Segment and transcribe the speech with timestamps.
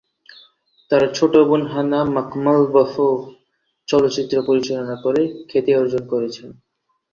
[0.91, 3.09] তার ছোট বোন হানা মাখ্মলবফ-ও
[3.87, 6.49] চলচ্চিত্র পরিচালনা করে খ্যাতি অর্জন করেছেন।